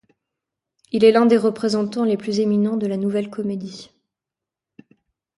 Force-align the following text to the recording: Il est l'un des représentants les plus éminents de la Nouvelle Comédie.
Il 0.91 1.03
est 1.05 1.11
l'un 1.11 1.27
des 1.27 1.37
représentants 1.37 2.05
les 2.05 2.17
plus 2.17 2.39
éminents 2.39 2.75
de 2.75 2.87
la 2.87 2.97
Nouvelle 2.97 3.29
Comédie. 3.29 3.91